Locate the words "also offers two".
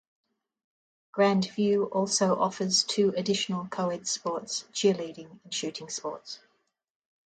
1.85-3.13